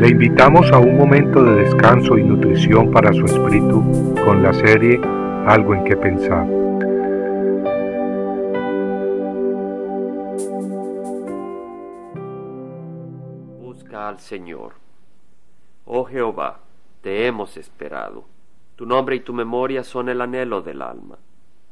[0.00, 4.98] Le invitamos a un momento de descanso y nutrición para su espíritu con la serie
[5.46, 6.46] Algo en que pensar.
[13.60, 14.72] Busca al Señor.
[15.84, 16.60] Oh Jehová,
[17.02, 18.24] te hemos esperado.
[18.76, 21.18] Tu nombre y tu memoria son el anhelo del alma.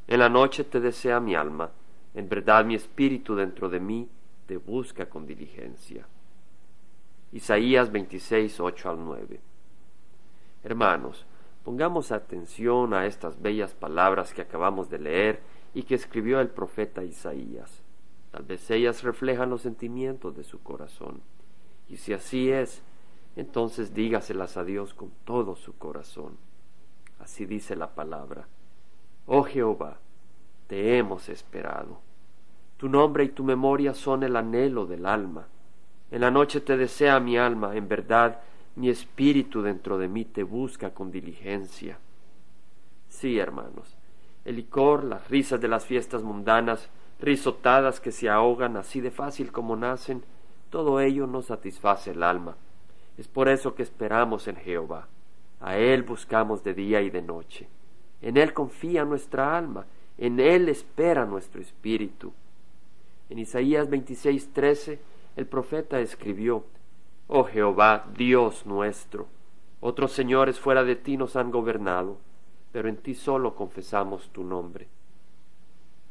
[0.06, 1.70] En la noche te desea mi alma.
[2.14, 4.06] En verdad mi espíritu dentro de mí
[4.46, 6.04] te busca con diligencia.
[7.32, 9.40] Isaías 26, 8 al 9.
[10.64, 11.26] Hermanos,
[11.62, 15.40] pongamos atención a estas bellas palabras que acabamos de leer
[15.74, 17.82] y que escribió el profeta Isaías.
[18.30, 21.20] Tal vez ellas reflejan los sentimientos de su corazón.
[21.88, 22.82] Y si así es,
[23.36, 26.36] entonces dígaselas a Dios con todo su corazón.
[27.18, 28.48] Así dice la palabra.
[29.26, 29.98] Oh Jehová,
[30.66, 32.00] te hemos esperado.
[32.78, 35.48] Tu nombre y tu memoria son el anhelo del alma.
[36.10, 38.40] En la noche te desea mi alma, en verdad
[38.76, 41.98] mi espíritu dentro de mí te busca con diligencia.
[43.08, 43.96] Sí, hermanos,
[44.44, 46.88] el licor, las risas de las fiestas mundanas,
[47.20, 50.22] risotadas que se ahogan así de fácil como nacen,
[50.70, 52.56] todo ello no satisface el alma.
[53.16, 55.08] Es por eso que esperamos en Jehová.
[55.60, 57.68] A Él buscamos de día y de noche.
[58.22, 62.32] En Él confía nuestra alma, en Él espera nuestro espíritu.
[63.28, 64.50] En Isaías 26,
[65.38, 66.64] el profeta escribió,
[67.28, 69.28] Oh Jehová, Dios nuestro,
[69.78, 72.18] otros señores fuera de ti nos han gobernado,
[72.72, 74.88] pero en ti solo confesamos tu nombre.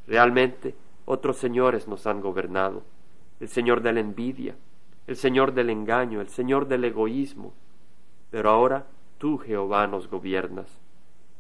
[0.08, 2.84] Realmente, otros señores nos han gobernado,
[3.42, 4.56] el Señor de la envidia,
[5.08, 7.52] el Señor del engaño, el Señor del egoísmo,
[8.32, 10.80] pero ahora tú, Jehová, nos gobiernas.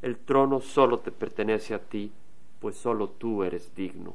[0.01, 2.11] El trono solo te pertenece a ti,
[2.59, 4.13] pues solo tú eres digno.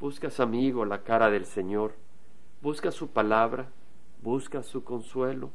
[0.00, 1.92] Buscas, amigo, la cara del Señor,
[2.62, 3.68] busca su palabra,
[4.22, 5.50] busca su consuelo.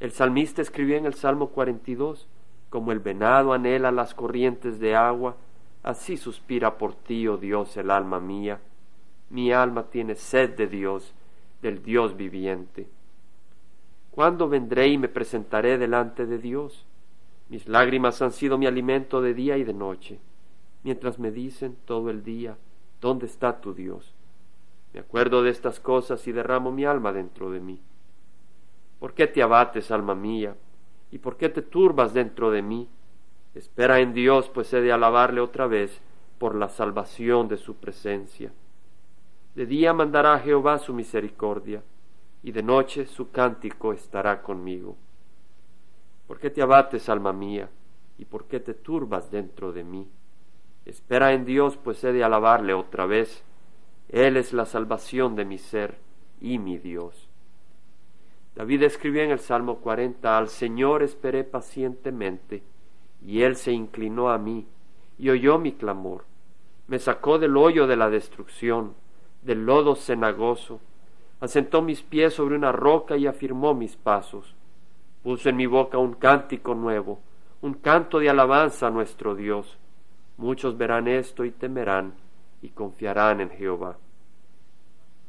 [0.00, 2.28] El salmista escribió en el Salmo 42,
[2.68, 5.36] como el venado anhela las corrientes de agua,
[5.82, 8.60] así suspira por ti, oh Dios, el alma mía.
[9.30, 11.14] Mi alma tiene sed de Dios,
[11.62, 12.88] del Dios viviente.
[14.10, 16.86] ¿Cuándo vendré y me presentaré delante de Dios?
[17.48, 20.18] Mis lágrimas han sido mi alimento de día y de noche,
[20.82, 22.56] mientras me dicen todo el día,
[23.00, 24.14] ¿dónde está tu Dios?
[24.96, 27.82] Me acuerdo de estas cosas y derramo mi alma dentro de mí.
[28.98, 30.56] ¿Por qué te abates, alma mía?
[31.10, 32.88] ¿Y por qué te turbas dentro de mí?
[33.54, 36.00] Espera en Dios, pues he de alabarle otra vez
[36.38, 38.54] por la salvación de su presencia.
[39.54, 41.82] De día mandará Jehová su misericordia,
[42.42, 44.96] y de noche su cántico estará conmigo.
[46.26, 47.68] ¿Por qué te abates, alma mía?
[48.16, 50.08] ¿Y por qué te turbas dentro de mí?
[50.86, 53.44] Espera en Dios, pues he de alabarle otra vez
[54.08, 55.98] él es la salvación de mi ser
[56.40, 57.28] y mi Dios.
[58.54, 62.62] David escribió en el Salmo 40, Al Señor esperé pacientemente,
[63.24, 64.66] y Él se inclinó a mí,
[65.18, 66.24] y oyó mi clamor.
[66.86, 68.94] Me sacó del hoyo de la destrucción,
[69.42, 70.80] del lodo cenagoso,
[71.40, 74.54] asentó mis pies sobre una roca y afirmó mis pasos.
[75.22, 77.20] Puso en mi boca un cántico nuevo,
[77.60, 79.76] un canto de alabanza a nuestro Dios.
[80.38, 82.14] Muchos verán esto y temerán
[82.62, 83.96] y confiarán en Jehová.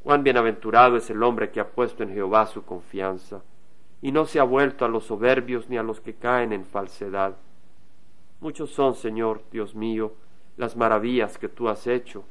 [0.03, 3.41] Cuán bienaventurado es el hombre que ha puesto en Jehová su confianza,
[4.01, 7.35] y no se ha vuelto a los soberbios ni a los que caen en falsedad.
[8.39, 10.13] Muchos son, Señor, Dios mío,
[10.55, 12.23] las maravillas que tú has hecho,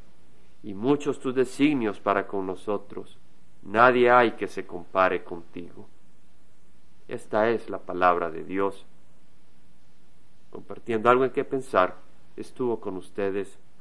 [0.62, 3.18] y muchos tus designios para con nosotros.
[3.62, 5.86] Nadie hay que se compare contigo.
[7.08, 8.86] Esta es la palabra de Dios.
[10.50, 11.96] Compartiendo algo en que pensar,
[12.36, 13.58] estuvo con ustedes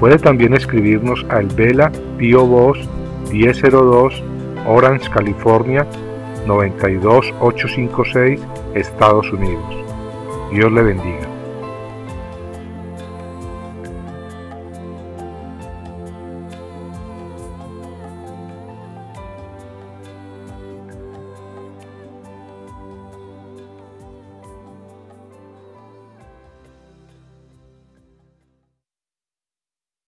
[0.00, 2.80] Puede también escribirnos a El Vela Pio Box
[3.32, 4.22] 1002
[4.66, 5.86] Orange, California
[6.46, 8.40] 92856,
[8.74, 9.64] Estados Unidos.
[10.52, 11.35] Dios le bendiga.